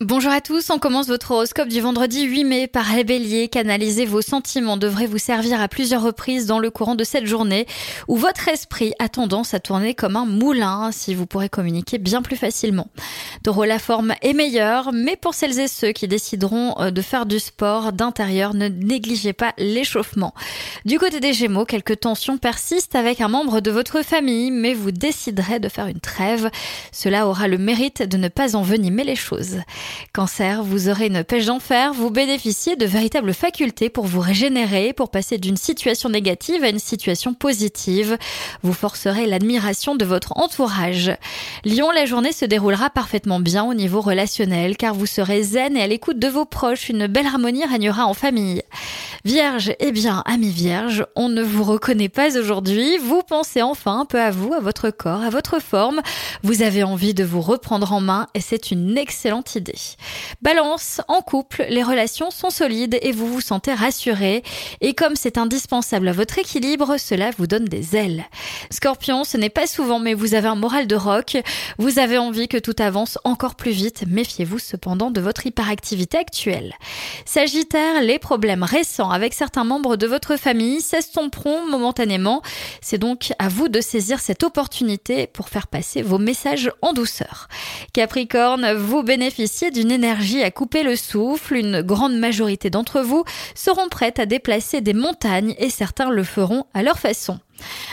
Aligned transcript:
Bonjour 0.00 0.32
à 0.32 0.40
tous, 0.40 0.70
on 0.70 0.80
commence 0.80 1.06
votre 1.06 1.30
horoscope 1.30 1.68
du 1.68 1.80
vendredi 1.80 2.24
8 2.24 2.42
mai 2.42 2.66
par 2.66 2.84
les. 2.96 3.46
Canaliser 3.48 4.06
vos 4.06 4.22
sentiments 4.22 4.76
devrait 4.76 5.06
vous 5.06 5.18
servir 5.18 5.60
à 5.60 5.68
plusieurs 5.68 6.02
reprises 6.02 6.46
dans 6.46 6.58
le 6.58 6.68
courant 6.68 6.96
de 6.96 7.04
cette 7.04 7.26
journée 7.26 7.64
où 8.08 8.16
votre 8.16 8.48
esprit 8.48 8.92
a 8.98 9.08
tendance 9.08 9.54
à 9.54 9.60
tourner 9.60 9.94
comme 9.94 10.16
un 10.16 10.26
moulin 10.26 10.90
si 10.90 11.14
vous 11.14 11.26
pourrez 11.26 11.48
communiquer 11.48 11.98
bien 11.98 12.22
plus 12.22 12.34
facilement. 12.34 12.88
Taureau, 13.44 13.64
la 13.64 13.78
forme 13.78 14.14
est 14.20 14.32
meilleure, 14.32 14.92
mais 14.92 15.14
pour 15.14 15.32
celles 15.32 15.60
et 15.60 15.68
ceux 15.68 15.92
qui 15.92 16.08
décideront 16.08 16.74
euh, 16.80 16.90
de 16.90 17.00
faire 17.00 17.24
du 17.24 17.38
sport 17.38 17.92
d'intérieur, 17.92 18.52
ne 18.52 18.66
négligez 18.66 19.32
pas 19.32 19.54
l'échauffement. 19.58 20.34
Du 20.84 20.98
côté 20.98 21.20
des 21.20 21.32
Gémeaux, 21.32 21.66
quelques 21.66 22.00
tensions 22.00 22.36
persistent 22.36 22.96
avec 22.96 23.20
un 23.20 23.28
membre 23.28 23.60
de 23.60 23.70
votre 23.70 24.02
famille, 24.02 24.50
mais 24.50 24.74
vous 24.74 24.90
déciderez 24.90 25.60
de 25.60 25.68
faire 25.68 25.86
une 25.86 26.00
trêve. 26.00 26.50
Cela 26.90 27.28
aura 27.28 27.46
le 27.46 27.58
mérite 27.58 28.02
de 28.02 28.16
ne 28.16 28.28
pas 28.28 28.56
envenimer 28.56 29.04
les 29.04 29.14
choses. 29.14 29.58
Cancer, 30.12 30.62
vous 30.62 30.88
aurez 30.88 31.06
une 31.06 31.24
pêche 31.24 31.46
d'enfer, 31.46 31.92
vous 31.92 32.10
bénéficiez 32.10 32.76
de 32.76 32.86
véritables 32.86 33.34
facultés 33.34 33.88
pour 33.88 34.06
vous 34.06 34.20
régénérer, 34.20 34.92
pour 34.92 35.10
passer 35.10 35.38
d'une 35.38 35.56
situation 35.56 36.08
négative 36.08 36.62
à 36.62 36.68
une 36.68 36.78
situation 36.78 37.34
positive. 37.34 38.16
Vous 38.62 38.72
forcerez 38.72 39.26
l'admiration 39.26 39.96
de 39.96 40.04
votre 40.04 40.36
entourage. 40.36 41.12
Lion, 41.64 41.90
la 41.90 42.06
journée 42.06 42.32
se 42.32 42.44
déroulera 42.44 42.90
parfaitement 42.90 43.40
bien 43.40 43.64
au 43.64 43.74
niveau 43.74 44.00
relationnel 44.00 44.76
car 44.76 44.94
vous 44.94 45.06
serez 45.06 45.42
zen 45.42 45.76
et 45.76 45.82
à 45.82 45.86
l'écoute 45.86 46.18
de 46.18 46.28
vos 46.28 46.44
proches. 46.44 46.88
Une 46.88 47.06
belle 47.06 47.26
harmonie 47.26 47.64
régnera 47.64 48.06
en 48.06 48.14
famille. 48.14 48.62
Vierge, 49.26 49.72
eh 49.80 49.90
bien, 49.90 50.22
ami 50.26 50.50
vierge, 50.50 51.06
on 51.16 51.30
ne 51.30 51.42
vous 51.42 51.64
reconnaît 51.64 52.10
pas 52.10 52.38
aujourd'hui. 52.38 52.98
Vous 52.98 53.22
pensez 53.22 53.62
enfin 53.62 54.00
un 54.00 54.04
peu 54.04 54.20
à 54.20 54.30
vous, 54.30 54.52
à 54.52 54.60
votre 54.60 54.90
corps, 54.90 55.22
à 55.22 55.30
votre 55.30 55.62
forme. 55.62 56.02
Vous 56.42 56.60
avez 56.60 56.82
envie 56.82 57.14
de 57.14 57.24
vous 57.24 57.40
reprendre 57.40 57.94
en 57.94 58.02
main 58.02 58.26
et 58.34 58.42
c'est 58.42 58.70
une 58.70 58.98
excellente 58.98 59.54
idée. 59.54 59.78
Balance, 60.42 61.00
en 61.08 61.22
couple, 61.22 61.64
les 61.70 61.82
relations 61.82 62.30
sont 62.30 62.50
solides 62.50 62.98
et 63.00 63.12
vous 63.12 63.26
vous 63.26 63.40
sentez 63.40 63.72
rassuré. 63.72 64.42
Et 64.82 64.92
comme 64.92 65.16
c'est 65.16 65.38
indispensable 65.38 66.08
à 66.08 66.12
votre 66.12 66.38
équilibre, 66.38 66.98
cela 66.98 67.30
vous 67.38 67.46
donne 67.46 67.64
des 67.64 67.96
ailes. 67.96 68.26
Scorpion, 68.70 69.24
ce 69.24 69.38
n'est 69.38 69.48
pas 69.48 69.66
souvent, 69.66 70.00
mais 70.00 70.12
vous 70.12 70.34
avez 70.34 70.48
un 70.48 70.54
moral 70.54 70.86
de 70.86 70.96
rock. 70.96 71.38
Vous 71.78 71.98
avez 71.98 72.18
envie 72.18 72.46
que 72.46 72.58
tout 72.58 72.76
avance 72.78 73.16
encore 73.24 73.54
plus 73.54 73.72
vite. 73.72 74.04
Méfiez-vous 74.06 74.58
cependant 74.58 75.10
de 75.10 75.22
votre 75.22 75.46
hyperactivité 75.46 76.18
actuelle. 76.18 76.74
Sagittaire, 77.24 78.02
les 78.02 78.18
problèmes 78.18 78.64
récents 78.64 79.13
avec 79.14 79.32
certains 79.32 79.64
membres 79.64 79.96
de 79.96 80.06
votre 80.06 80.36
famille 80.36 80.80
s'estomperont 80.80 81.66
momentanément. 81.66 82.42
C'est 82.80 82.98
donc 82.98 83.32
à 83.38 83.48
vous 83.48 83.68
de 83.68 83.80
saisir 83.80 84.18
cette 84.20 84.42
opportunité 84.42 85.26
pour 85.28 85.48
faire 85.48 85.68
passer 85.68 86.02
vos 86.02 86.18
messages 86.18 86.70
en 86.82 86.92
douceur. 86.92 87.48
Capricorne, 87.92 88.74
vous 88.74 89.02
bénéficiez 89.02 89.70
d'une 89.70 89.92
énergie 89.92 90.42
à 90.42 90.50
couper 90.50 90.82
le 90.82 90.96
souffle. 90.96 91.54
Une 91.54 91.82
grande 91.82 92.16
majorité 92.16 92.70
d'entre 92.70 93.00
vous 93.00 93.24
seront 93.54 93.88
prêtes 93.88 94.18
à 94.18 94.26
déplacer 94.26 94.80
des 94.80 94.94
montagnes 94.94 95.54
et 95.58 95.70
certains 95.70 96.10
le 96.10 96.24
feront 96.24 96.66
à 96.74 96.82
leur 96.82 96.98
façon. 96.98 97.38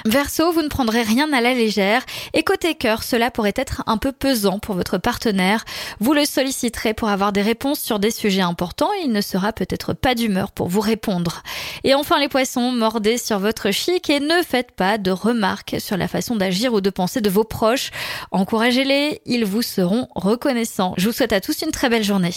Verseau, 0.06 0.52
vous 0.52 0.62
ne 0.62 0.68
prendrez 0.68 1.04
rien 1.04 1.32
à 1.34 1.42
la 1.42 1.54
légère 1.54 2.04
et 2.34 2.44
côté 2.44 2.76
cœur, 2.76 3.04
cela 3.04 3.32
pourrait 3.32 3.54
être 3.56 3.84
un 3.86 3.98
peu 3.98 4.12
pesant 4.12 4.60
pour 4.60 4.76
votre 4.76 4.98
partenaire. 4.98 5.64
Vous 6.00 6.14
le 6.14 6.26
solliciterez 6.26 6.94
pour 6.94 7.10
avoir 7.10 7.32
des 7.32 7.42
réponses 7.42 7.80
sur 7.80 8.00
des 8.00 8.12
sujets 8.12 8.42
importants 8.42 8.92
et 9.00 9.06
il 9.06 9.12
ne 9.12 9.22
sera 9.22 9.54
peut-être 9.54 9.94
pas 9.94 10.16
d'humeur 10.16 10.52
pour 10.52 10.68
vous 10.68 10.82
répondre. 10.82 11.44
Et 11.84 11.94
enfin 11.94 12.20
les 12.20 12.30
poissons, 12.30 12.72
mordez 12.72 13.18
sur 13.18 13.40
votre 13.40 13.72
chic 13.72 14.10
et 14.10 14.20
ne 14.20 14.42
faites 14.44 14.72
pas 14.72 14.98
de 14.98 15.12
remarques 15.12 15.76
sur 15.80 15.98
la 15.98 16.08
façon 16.08 16.36
d'agir 16.36 16.74
ou 16.74 16.82
de 16.82 16.90
penser 16.90 17.22
de 17.22 17.30
vos 17.30 17.44
proches. 17.44 17.92
Encouragez-les, 18.32 19.22
ils 19.26 19.46
vous 19.46 19.62
seront 19.62 20.08
reconnaissants. 20.16 20.94
Je 20.98 21.08
vous 21.08 21.16
souhaite 21.16 21.34
à 21.34 21.42
tous 21.42 21.62
une 21.62 21.72
très 21.72 21.90
belle 21.90 22.04
journée. 22.04 22.34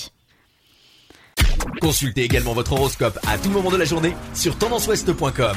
Consultez 1.81 2.23
également 2.23 2.53
votre 2.53 2.73
horoscope 2.73 3.19
à 3.27 3.39
tout 3.39 3.51
moment 3.51 3.71
de 3.71 3.77
la 3.77 3.85
journée 3.85 4.15
sur 4.35 4.56
tendanceouest.com. 4.56 5.56